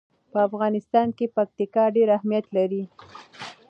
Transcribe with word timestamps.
په 0.31 0.37
افغانستان 0.47 1.07
کې 1.17 1.33
پکتیکا 1.35 1.83
ډېر 1.95 2.07
اهمیت 2.17 2.45
لري. 2.57 2.83